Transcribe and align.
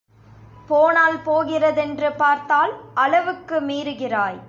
போனால் 0.67 1.17
போகிறதென்று 1.23 2.09
பார்த்தால் 2.13 2.73
அளவுக்கு 2.93 3.57
மீறுகிறாய். 3.61 4.39